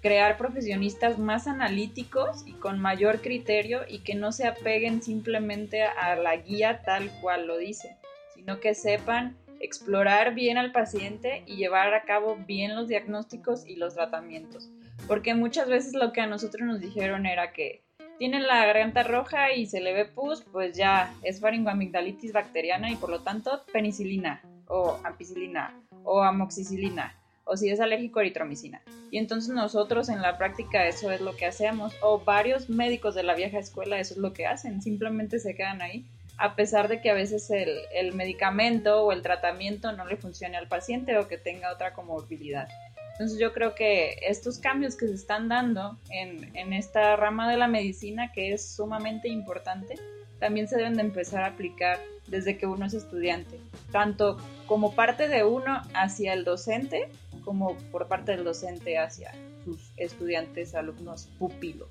[0.03, 6.15] crear profesionistas más analíticos y con mayor criterio y que no se apeguen simplemente a
[6.15, 7.95] la guía tal cual lo dice,
[8.35, 13.75] sino que sepan explorar bien al paciente y llevar a cabo bien los diagnósticos y
[13.75, 14.69] los tratamientos.
[15.07, 17.83] Porque muchas veces lo que a nosotros nos dijeron era que
[18.19, 22.95] tiene la garganta roja y se le ve pus, pues ya es faringoamigdalitis bacteriana y
[22.95, 25.73] por lo tanto penicilina o ampicilina
[26.03, 28.81] o amoxicilina o si es alérgico a eritromicina.
[29.11, 33.23] Y entonces nosotros en la práctica eso es lo que hacemos, o varios médicos de
[33.23, 36.05] la vieja escuela eso es lo que hacen, simplemente se quedan ahí,
[36.43, 40.57] a pesar de que a veces el, el medicamento o el tratamiento no le funcione
[40.57, 42.67] al paciente o que tenga otra comorbilidad.
[43.13, 47.55] Entonces yo creo que estos cambios que se están dando en, en esta rama de
[47.55, 49.95] la medicina, que es sumamente importante,
[50.39, 53.61] también se deben de empezar a aplicar desde que uno es estudiante,
[53.93, 54.35] tanto
[54.67, 57.07] como parte de uno hacia el docente
[57.45, 59.31] como por parte del docente hacia
[59.63, 61.87] sus estudiantes, alumnos, pupilos.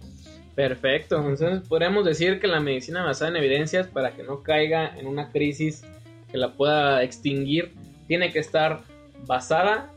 [0.54, 5.06] Perfecto, entonces podríamos decir que la medicina basada en evidencias, para que no caiga en
[5.06, 5.82] una crisis
[6.30, 7.72] que la pueda extinguir,
[8.06, 8.80] tiene que estar
[9.26, 9.90] basada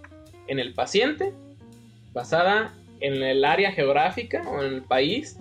[0.47, 1.33] en el paciente,
[2.13, 5.37] basada en el área geográfica o en el país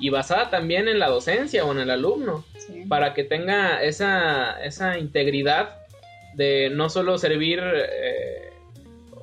[0.00, 2.44] y basada también en la docencia o en el alumno,
[2.88, 5.76] para que tenga esa, esa integridad
[6.34, 8.53] de no solo servir eh,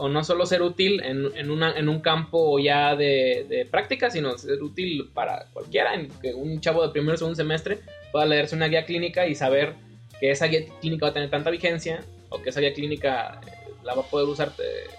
[0.01, 4.09] o no solo ser útil en, en, una, en un campo ya de, de, práctica,
[4.09, 8.25] sino ser útil para cualquiera, en que un chavo de primer o segundo semestre pueda
[8.25, 9.75] leerse una guía clínica y saber
[10.19, 13.73] que esa guía clínica va a tener tanta vigencia o que esa guía clínica eh,
[13.83, 14.89] la va a poder usar eh,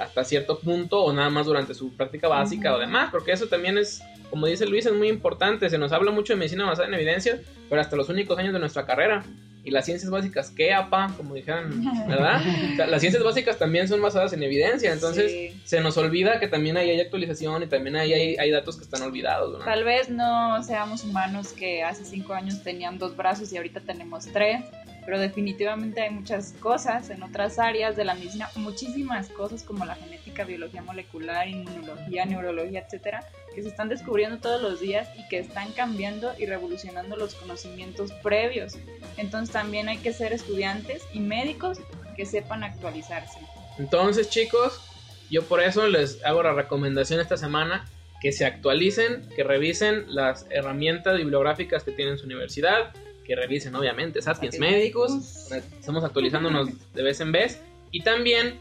[0.00, 3.78] hasta cierto punto o nada más durante su práctica básica o demás, porque eso también
[3.78, 6.94] es, como dice Luis, es muy importante, se nos habla mucho de medicina basada en
[6.94, 9.22] evidencia, pero hasta los únicos años de nuestra carrera
[9.62, 11.12] y las ciencias básicas, ¿qué apa?
[11.16, 12.40] Como dijeron, ¿verdad?
[12.88, 16.90] las ciencias básicas también son basadas en evidencia, entonces se nos olvida que también ahí
[16.90, 19.58] hay actualización y también ahí hay, hay datos que están olvidados.
[19.58, 19.64] ¿no?
[19.64, 24.26] Tal vez no seamos humanos que hace cinco años tenían dos brazos y ahorita tenemos
[24.26, 24.62] tres,
[25.10, 29.96] pero definitivamente hay muchas cosas en otras áreas de la medicina, muchísimas cosas como la
[29.96, 35.40] genética, biología molecular, inmunología, neurología, etcétera, que se están descubriendo todos los días y que
[35.40, 38.78] están cambiando y revolucionando los conocimientos previos.
[39.16, 41.78] Entonces también hay que ser estudiantes y médicos
[42.14, 43.40] que sepan actualizarse.
[43.80, 44.80] Entonces chicos,
[45.28, 47.84] yo por eso les hago la recomendación esta semana
[48.20, 52.92] que se actualicen, que revisen las herramientas bibliográficas que tiene su universidad,
[53.30, 57.62] que revisen obviamente Sapiens Médicos, estamos actualizándonos de vez en vez
[57.92, 58.58] y también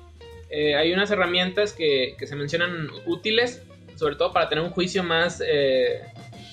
[0.52, 3.64] eh, hay unas herramientas que, que, se mencionan útiles,
[3.96, 6.04] sobre todo para tener un juicio más eh,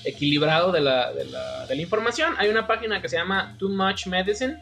[0.03, 2.33] equilibrado de la, de, la, de la, información.
[2.39, 4.57] Hay una página que se llama Too Much Medicine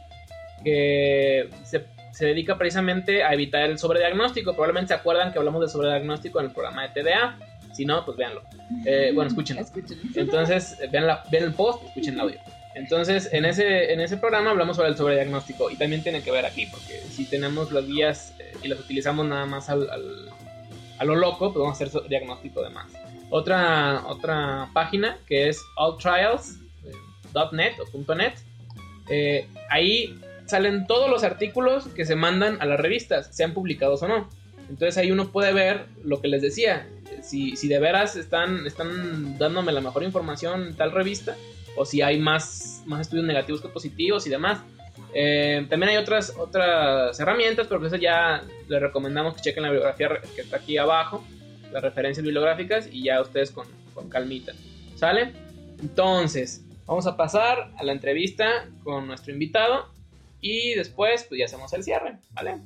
[0.65, 4.51] que se, se, dedica precisamente a evitar el sobrediagnóstico.
[4.51, 7.39] Probablemente se acuerdan que hablamos de sobrediagnóstico en el programa de TDA.
[7.73, 8.43] Si no, pues véanlo.
[8.85, 9.63] Eh, bueno, escúchenlo.
[10.13, 12.39] Entonces, vean, la, vean el post, escuchen el audio.
[12.75, 16.45] Entonces, en ese, en ese programa hablamos sobre el sobrediagnóstico y también tiene que ver
[16.45, 20.29] aquí, porque si tenemos las guías eh, y las utilizamos nada más al, al,
[20.99, 22.91] a lo loco, pues vamos a hacer diagnóstico de más.
[23.29, 28.33] Otra, otra página que es alltrials.net o .net.
[29.09, 34.07] Eh, ahí salen todos los artículos que se mandan a las revistas, sean publicados o
[34.07, 34.29] no.
[34.69, 36.87] Entonces ahí uno puede ver lo que les decía.
[37.21, 41.35] Si, si de veras están, están dándome la mejor información en tal revista,
[41.75, 44.59] o si hay más, más estudios negativos que positivos y demás.
[45.13, 50.09] Eh, también hay otras, otras herramientas, pero eso ya les recomendamos que chequen la bibliografía
[50.35, 51.23] que está aquí abajo,
[51.71, 54.53] las referencias bibliográficas y ya ustedes con, con calmita.
[54.95, 55.33] ¿Sale?
[55.79, 59.87] Entonces, vamos a pasar a la entrevista con nuestro invitado
[60.39, 62.59] y después pues ya hacemos el cierre, ¿vale?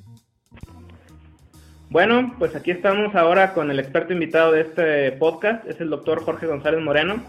[1.89, 6.23] Bueno, pues aquí estamos ahora con el experto invitado de este podcast, es el doctor
[6.23, 7.23] Jorge González Moreno.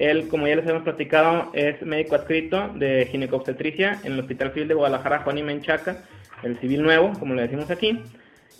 [0.00, 4.68] Él, como ya les hemos platicado, es médico adscrito de ginecobstetricia en el Hospital Civil
[4.68, 6.04] de Guadalajara, Juan y Menchaca,
[6.42, 8.02] el Civil Nuevo, como le decimos aquí.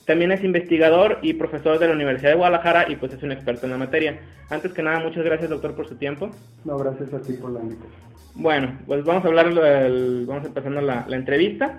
[0.04, 3.64] También es investigador y profesor de la Universidad de Guadalajara y pues es un experto
[3.64, 4.20] en la materia.
[4.50, 6.28] Antes que nada, muchas gracias doctor por su tiempo.
[6.66, 8.02] No, gracias a ti por la invitación.
[8.34, 11.78] Bueno, pues vamos a hablar, del, vamos empezando la, la entrevista.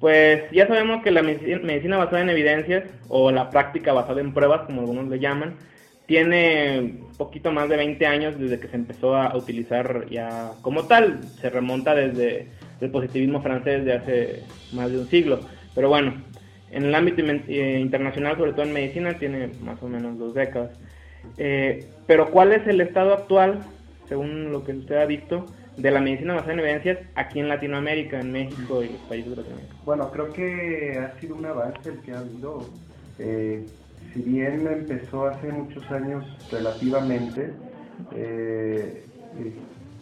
[0.00, 4.62] Pues ya sabemos que la medicina basada en evidencias o la práctica basada en pruebas,
[4.62, 5.54] como algunos le llaman,
[6.06, 11.24] tiene poquito más de 20 años desde que se empezó a utilizar ya como tal.
[11.40, 12.48] Se remonta desde
[12.80, 14.42] el positivismo francés de hace
[14.72, 15.40] más de un siglo.
[15.74, 16.14] Pero bueno,
[16.70, 20.70] en el ámbito eh, internacional, sobre todo en medicina, tiene más o menos dos décadas.
[21.38, 23.60] Eh, pero ¿cuál es el estado actual,
[24.08, 28.20] según lo que usted ha visto, de la medicina basada en evidencias aquí en Latinoamérica,
[28.20, 29.76] en México y los países de Latinoamérica?
[29.84, 32.64] Bueno, creo que ha sido un avance el que ha habido.
[33.18, 33.66] Eh,
[34.16, 37.52] si bien empezó hace muchos años relativamente,
[38.14, 39.04] eh,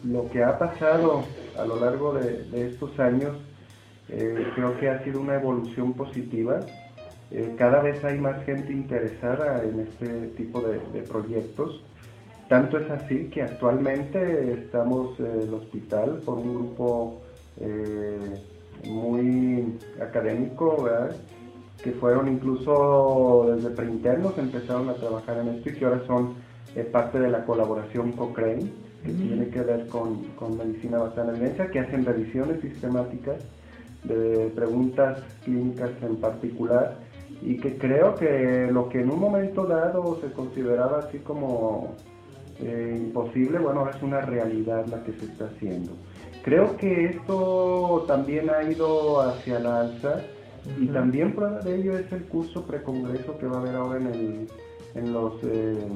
[0.05, 1.25] lo que ha pasado
[1.59, 3.37] a lo largo de, estos años
[4.09, 6.61] eh, creo que ha sido una evolución positiva.
[7.33, 11.83] Eh, cada vez hay más gente interesada en este tipo de, proyectos.
[12.49, 17.21] Tanto es así que actualmente estamos en el hospital por un grupo
[18.85, 20.89] muy académico,
[21.85, 26.35] que fueron incluso desde preinternos, empezaron a trabajar en esto y que ahora son
[26.91, 28.73] parte de la colaboración Cochrane,
[29.05, 33.37] que tiene que ver con, con, medicina basada en evidencia, que hacen revisiones sistemáticas
[34.03, 36.97] de preguntas clínicas en particular
[37.43, 41.95] y que creo que lo que en un momento dado se consideraba así como
[42.61, 45.93] eh, imposible, bueno, ahora es una realidad la que se está haciendo.
[46.43, 50.23] Creo que esto también ha ido hacia la alza
[50.81, 54.07] y también prueba de ello es el curso precongreso que va a haber ahora en
[54.07, 54.49] el,
[54.95, 55.87] en los, eh,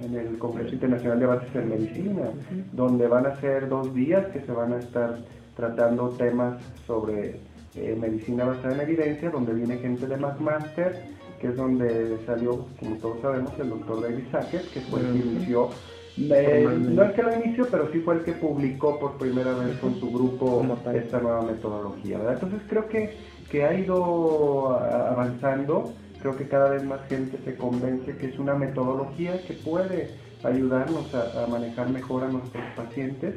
[0.00, 2.30] en el Congreso Internacional de Avances en Medicina,
[2.72, 5.18] donde van a ser dos días que se van a estar
[5.56, 7.40] tratando temas sobre
[7.74, 10.94] eh, medicina basada en evidencia, donde viene gente de McMaster,
[11.40, 15.28] que es donde salió, como todos sabemos, el doctor David Sackett, que fue el que
[15.28, 15.70] inició
[16.18, 19.78] eh, no es que lo inició, pero sí fue el que publicó por primera vez
[19.78, 22.18] con su grupo esta nueva metodología.
[22.28, 23.14] Entonces creo que,
[23.50, 28.54] que ha ido avanzando creo que cada vez más gente se convence que es una
[28.54, 30.10] metodología que puede
[30.42, 33.34] ayudarnos a, manejar mejor a nuestros pacientes,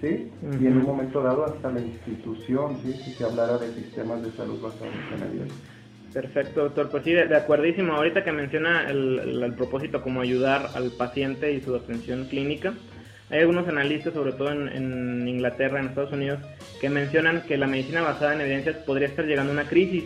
[0.00, 0.30] ¿sí?
[0.60, 2.92] Y en un momento dado hasta la institución, ¿sí?
[2.92, 5.56] Si se hablara de sistemas de salud basados en evidencia.
[6.12, 6.90] Perfecto, doctor.
[6.90, 7.94] Pues sí, de, acuerdísimo.
[7.94, 12.72] Ahorita que menciona el, propósito como ayudar al paciente y su atención clínica,
[13.34, 16.38] hay algunos analistas, sobre todo en, Inglaterra, en Estados Unidos,
[16.80, 20.04] que mencionan que la medicina basada en evidencias podría estar llegando a una crisis,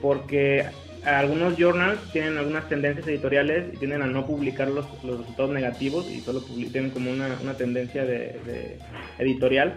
[0.00, 0.64] porque
[1.04, 6.10] algunos journals tienen algunas tendencias editoriales y tienden a no publicar los, los resultados negativos
[6.10, 8.78] y solo tienen como una, una tendencia de,
[9.18, 9.74] editorial.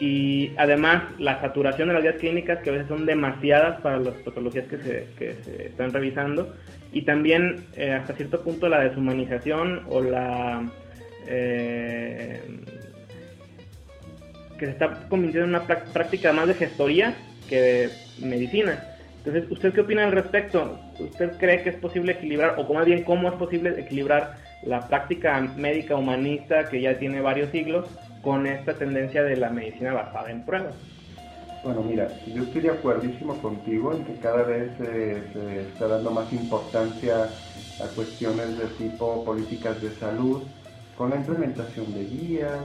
[0.00, 4.14] Y además la saturación de las guías clínicas que a veces son demasiadas para las
[4.14, 6.56] patologías que se, que se están revisando.
[6.92, 10.68] Y también eh, hasta cierto punto la deshumanización o la...
[11.26, 12.40] Eh,
[14.58, 17.14] que se está convirtiendo en una práctica más de gestoría
[17.48, 18.82] que de medicina.
[19.18, 20.78] Entonces, ¿usted qué opina al respecto?
[20.98, 25.40] ¿Usted cree que es posible equilibrar, o más bien cómo es posible equilibrar la práctica
[25.56, 27.86] médica humanista que ya tiene varios siglos
[28.22, 30.74] con esta tendencia de la medicina basada en pruebas?
[31.64, 36.32] Bueno, mira, yo estoy de acuerdísimo contigo en que cada vez se está dando más
[36.32, 37.24] importancia
[37.80, 40.44] a cuestiones de tipo políticas de salud,
[40.96, 42.60] con la implementación de guías.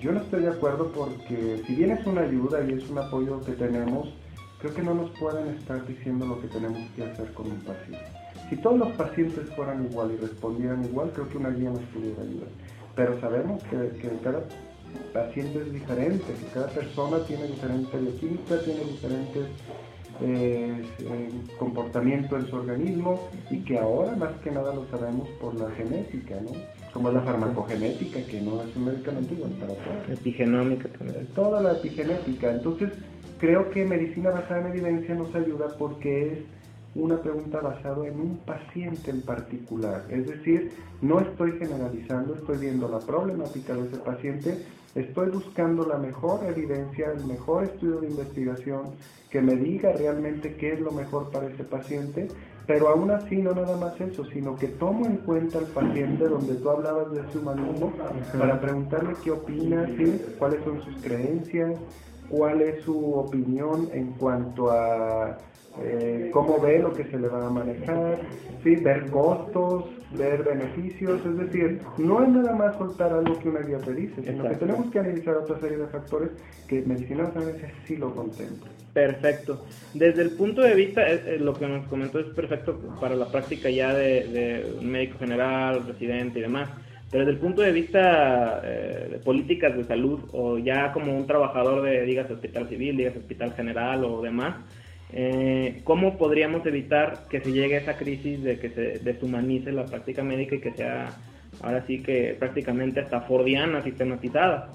[0.00, 3.40] Yo no estoy de acuerdo porque si bien es una ayuda y es un apoyo
[3.42, 4.08] que tenemos,
[4.60, 8.04] creo que no nos pueden estar diciendo lo que tenemos que hacer con un paciente.
[8.50, 12.22] Si todos los pacientes fueran igual y respondieran igual, creo que una guía nos pudiera
[12.22, 12.48] ayudar.
[12.94, 14.42] Pero sabemos que, que cada
[15.12, 19.46] paciente es diferente, que cada persona tiene diferente bioquímica, tiene diferentes
[20.22, 21.28] eh, eh,
[21.58, 26.36] comportamiento en su organismo y que ahora más que nada lo sabemos por la genética,
[26.40, 26.52] ¿no?
[26.96, 30.18] Como la farmacogenética, que no es un medicamento igual para todos.
[30.18, 31.26] Epigenómica también.
[31.34, 32.50] Toda la epigenética.
[32.50, 32.90] Entonces,
[33.38, 36.38] creo que medicina basada en evidencia nos ayuda porque es
[36.94, 40.06] una pregunta basada en un paciente en particular.
[40.08, 40.72] Es decir,
[41.02, 44.64] no estoy generalizando, estoy viendo la problemática de ese paciente,
[44.96, 48.94] estoy buscando la mejor evidencia, el mejor estudio de investigación
[49.30, 52.28] que me diga realmente qué es lo mejor para ese paciente,
[52.66, 56.54] pero aún así no nada más eso, sino que tomo en cuenta al paciente donde
[56.54, 57.92] tú hablabas de su humanismo
[58.38, 59.86] para preguntarle qué opina,
[60.38, 61.78] cuáles son sus creencias,
[62.30, 65.38] cuál es su opinión en cuanto a
[65.82, 68.18] eh, cómo ve lo que se le va a manejar,
[68.62, 68.76] ¿sí?
[68.76, 73.78] ver costos, ver beneficios, es decir, no es nada más soltar algo que una guía
[73.78, 76.30] te dice, sino que tenemos que analizar otra serie de factores
[76.66, 78.70] que medicina a veces sí lo contempla.
[78.92, 79.66] Perfecto.
[79.92, 83.26] Desde el punto de vista, eh, eh, lo que nos comentó es perfecto para la
[83.26, 86.70] práctica ya de, de un médico general, residente y demás.
[87.10, 91.26] Pero desde el punto de vista eh, de políticas de salud o ya como un
[91.26, 94.56] trabajador de, digas, hospital civil, digas, hospital general o demás,
[95.18, 99.86] Eh, ¿Cómo podríamos evitar que se llegue a esa crisis de que se deshumanice la
[99.86, 101.08] práctica médica y que sea
[101.62, 104.70] ahora sí que prácticamente hasta fordiana, sistematizada?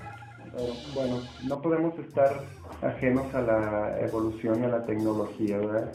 [0.96, 2.42] Bueno, no podemos estar
[2.82, 5.92] ajenos a la evolución y a la tecnología, ¿verdad?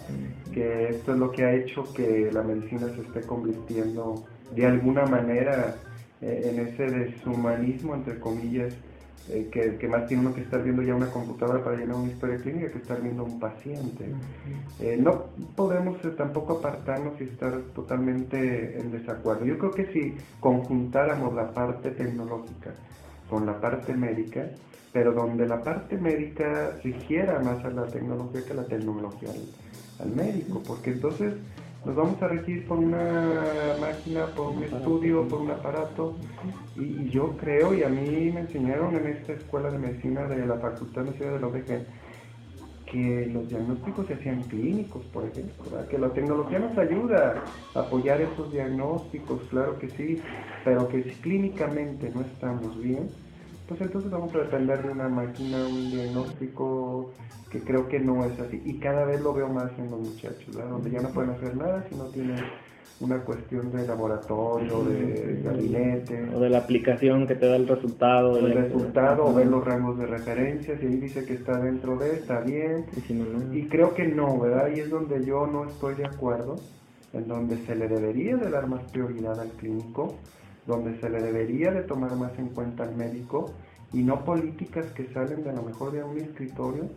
[0.55, 5.07] Que esto es lo que ha hecho que la medicina se esté convirtiendo de alguna
[5.07, 5.74] manera
[6.22, 8.76] eh, en ese deshumanismo, entre comillas,
[9.29, 12.37] eh, que, más tiene uno que estar viendo ya una computadora para llenar una historia
[12.39, 14.07] clínica que estar viendo un paciente.
[14.81, 15.24] Eh, no
[15.57, 19.45] podemos tampoco apartarnos y estar totalmente en desacuerdo.
[19.45, 22.72] Yo creo que si conjuntáramos la parte tecnológica
[23.29, 24.47] con la parte médica,
[24.93, 29.29] pero donde la parte médica rigiera más a la tecnología que la tecnología
[30.01, 31.35] al, médico, porque entonces
[31.87, 36.16] nos vamos a regir por una máquina, por un estudio, por un aparato,
[36.74, 40.57] y, yo creo, y a mí me enseñaron en esta escuela de medicina de la
[40.57, 41.87] Facultad de Medicina de la OBG,
[42.91, 48.20] que los diagnósticos se hacían clínicos, por ejemplo, que la tecnología nos ayuda a apoyar
[48.20, 50.20] esos diagnósticos, claro que sí,
[50.64, 53.09] pero que si clínicamente no estamos bien,
[53.68, 57.12] pues entonces vamos a depender de una máquina, un diagnóstico
[57.51, 58.61] que creo que no es así.
[58.64, 61.84] Y cada vez lo veo más en los muchachos, donde ya no pueden hacer nada
[61.88, 62.38] si no tienen
[62.99, 66.28] una cuestión de laboratorio, de gabinete.
[66.34, 68.38] O de la aplicación que te da el resultado.
[68.38, 72.14] El resultado, o ver los rangos de referencia, si ahí dice que está dentro de,
[72.14, 72.86] está bien.
[73.09, 74.68] Y, y creo que no, ¿verdad?
[74.74, 76.57] Y es donde yo no estoy de acuerdo,
[77.12, 80.14] en donde se le debería de dar más prioridad al clínico
[80.66, 83.53] donde se le debería de tomar más en cuenta al médico
[83.92, 86.90] y no políticas que salen de lo mejor de un escritorio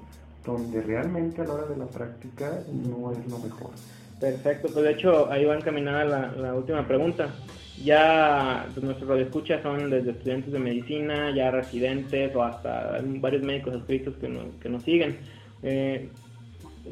[0.54, 3.72] donde realmente a la hora de la práctica no es lo mejor.
[4.20, 7.30] Perfecto, pues de hecho ahí va encaminada la, última pregunta.
[7.84, 13.76] Ya pues, nuestros radioescuchas son desde estudiantes de medicina, ya residentes o hasta varios médicos
[13.76, 14.30] escritos que,
[14.62, 15.18] que nos siguen.
[15.64, 16.10] Eh,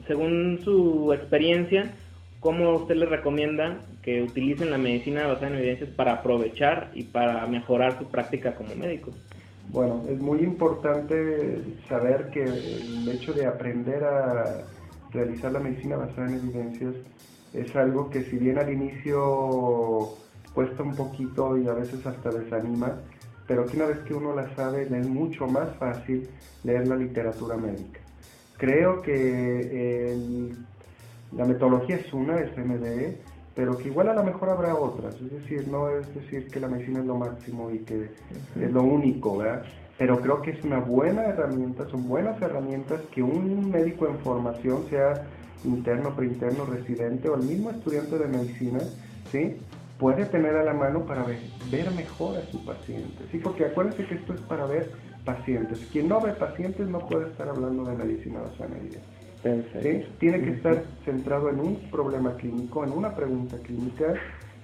[0.06, 1.92] según su experiencia,
[2.40, 7.46] ¿cómo usted les recomienda que utilicen la medicina basada en evidencias para aprovechar y para
[7.48, 9.12] mejorar su práctica como médico?
[9.70, 14.64] Bueno, es muy importante saber que el hecho de aprender a
[15.12, 16.96] realizar la medicina basada en evidencias
[17.54, 20.10] es algo que si bien al inicio
[20.54, 22.94] cuesta un poquito y a veces hasta desanima,
[23.46, 26.28] pero que una vez que uno la sabe es mucho más fácil
[26.64, 28.00] leer la literatura médica.
[28.58, 30.50] Creo que
[31.36, 33.18] la metodología es una, es MDE,
[33.58, 36.68] pero que igual a lo mejor habrá otras, es decir, no es decir que la
[36.68, 38.12] medicina es lo máximo y que
[38.56, 39.64] es lo único, ¿verdad?
[39.98, 44.88] Pero creo que es una buena herramienta, son buenas herramientas que un médico en formación,
[44.92, 45.26] sea
[45.66, 48.80] interno, preinterno, residente o el mismo estudiante de medicina,
[49.32, 49.58] ¿sí?
[49.98, 51.40] puede tener a la mano para ver,
[51.72, 53.40] ver mejor a su paciente, ¿sí?
[53.40, 54.92] Porque acuérdense que esto es para ver
[55.26, 55.80] pacientes.
[55.92, 59.17] Quien no ve pacientes no puede estar hablando de medicina basada en evidencia.
[60.20, 64.14] Tiene que estar centrado en un problema clínico, en una pregunta clínica,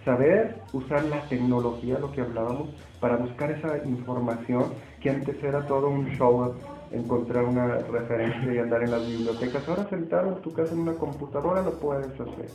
[0.06, 2.70] saber usar la tecnología, lo que hablábamos,
[3.00, 4.66] para buscar esa información
[5.02, 6.54] que antes era todo un show
[6.94, 9.68] encontrar una referencia y andar en las bibliotecas.
[9.68, 12.50] Ahora sentado en tu casa en una computadora lo puedes hacer.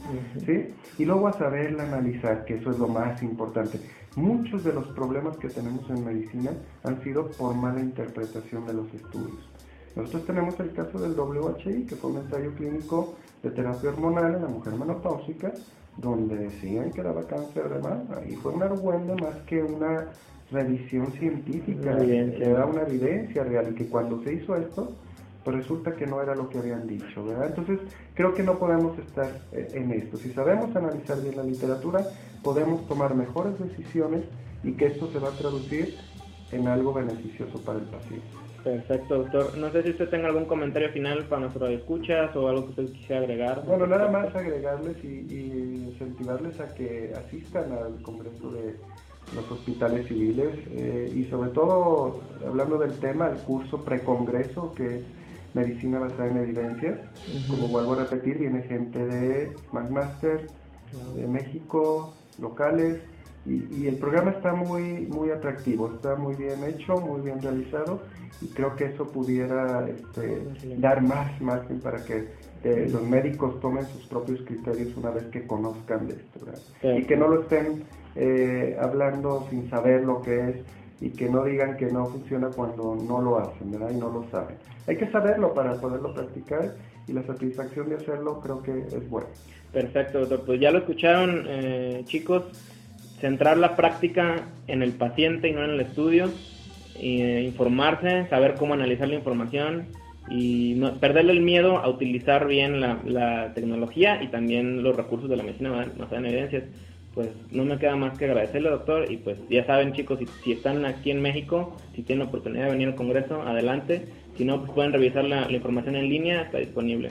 [0.46, 0.74] ¿sí?
[0.98, 3.80] Y luego a saberla analizar, que eso es lo más importante.
[4.16, 6.52] Muchos de los problemas que tenemos en medicina
[6.84, 9.48] han sido por mala interpretación de los estudios.
[9.96, 14.42] Nosotros tenemos el caso del WHI, que fue un ensayo clínico de terapia hormonal en
[14.42, 15.52] la mujer menopáusica,
[15.96, 18.20] donde decían que daba cáncer de mama.
[18.28, 20.06] Y fue un argüende más que una
[20.50, 23.72] revisión científica, era una evidencia real.
[23.72, 24.92] Y que cuando se hizo esto,
[25.44, 27.48] pues resulta que no era lo que habían dicho, ¿verdad?
[27.48, 27.80] Entonces,
[28.14, 30.16] creo que no podemos estar eh, en esto.
[30.16, 32.06] Si sabemos analizar bien la literatura,
[32.42, 34.24] podemos tomar mejores decisiones
[34.62, 35.94] y que esto se va a traducir
[36.52, 38.47] en algo beneficioso para el paciente.
[38.64, 39.56] Perfecto, doctor.
[39.56, 42.92] No sé si usted tenga algún comentario final para nuestros escuchas o algo que usted
[42.92, 43.64] quisiera agregar.
[43.64, 48.76] Bueno, nada más agregarles y, incentivarles a que asistan al Congreso de
[49.34, 55.02] los Hospitales Civiles eh, y sobre todo, hablando del tema, el curso precongreso que es
[55.54, 56.98] Medicina basada en evidencias.
[57.48, 60.46] Como vuelvo a repetir, viene gente de McMaster,
[61.14, 63.00] de México, locales,
[63.46, 68.02] y, el programa está muy, muy atractivo, está muy bien hecho, muy bien realizado
[68.40, 70.42] y creo que eso pudiera este,
[70.78, 72.28] dar más margen para que
[72.64, 76.40] eh, los médicos tomen sus propios criterios una vez que conozcan de esto
[76.82, 77.84] y que no lo estén
[78.16, 80.56] eh, hablando sin saber lo que es
[81.00, 83.90] y que no digan que no funciona cuando no lo hacen ¿verdad?
[83.92, 84.56] y no lo saben.
[84.86, 86.74] Hay que saberlo para poderlo practicar
[87.06, 89.28] y la satisfacción de hacerlo creo que es buena.
[89.72, 90.42] Perfecto, doctor.
[90.44, 92.44] Pues ya lo escucharon, eh, chicos
[93.20, 96.30] centrar la práctica en el paciente y no en el estudio,
[96.96, 99.86] eh, informarse, saber cómo analizar la información,
[100.30, 105.28] y no, perderle el miedo a utilizar bien la, la tecnología y también los recursos
[105.28, 106.64] de la medicina basada en evidencias.
[107.14, 110.52] Pues no me queda más que agradecerle, doctor, y pues ya saben chicos, si, si
[110.52, 114.06] están aquí en México, si tienen la oportunidad de venir al Congreso, adelante.
[114.36, 117.10] Si no, pues pueden revisar la, la información en línea, está disponible.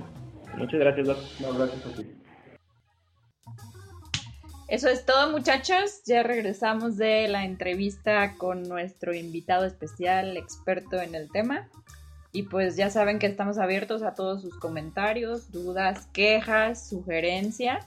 [0.58, 1.26] Muchas gracias, doctor.
[1.42, 2.17] No, gracias a ti.
[4.68, 11.16] Eso es todo muchachos, ya regresamos de la entrevista con nuestro invitado especial, experto en
[11.16, 11.70] el tema.
[12.34, 17.86] Y pues ya saben que estamos abiertos a todos sus comentarios, dudas, quejas, sugerencias.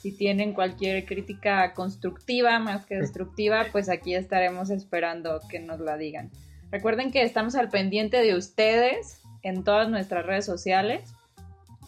[0.00, 5.96] Si tienen cualquier crítica constructiva más que destructiva, pues aquí estaremos esperando que nos la
[5.96, 6.30] digan.
[6.70, 11.12] Recuerden que estamos al pendiente de ustedes en todas nuestras redes sociales.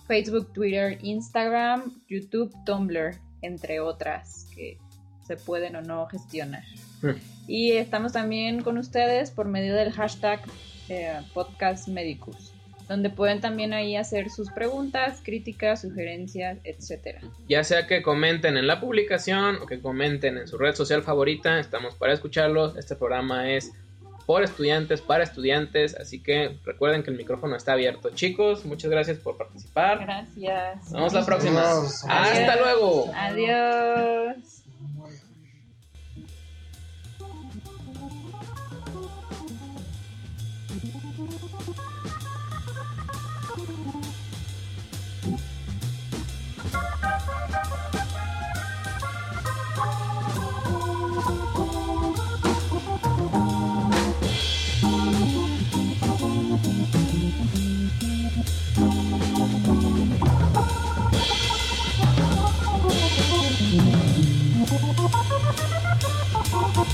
[0.09, 4.79] Facebook, Twitter, Instagram, YouTube, Tumblr entre otras que
[5.27, 6.65] se pueden o no gestionar.
[7.03, 7.11] Mm.
[7.47, 10.41] Y estamos también con ustedes por medio del hashtag
[10.89, 12.53] eh, Podcast Medicus,
[12.89, 17.21] donde pueden también ahí hacer sus preguntas, críticas, sugerencias, etcétera.
[17.49, 21.59] Ya sea que comenten en la publicación o que comenten en su red social favorita,
[21.59, 22.77] estamos para escucharlos.
[22.77, 23.73] Este programa es
[24.27, 28.11] por estudiantes, para estudiantes, así que recuerden que el micrófono está abierto.
[28.11, 30.01] Chicos, muchas gracias por participar.
[30.01, 30.77] Gracias.
[30.85, 31.61] Nos vemos la próxima.
[31.61, 32.05] Adiós.
[32.09, 33.11] Hasta luego.
[33.15, 34.62] Adiós.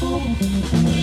[0.01, 0.98] Oh.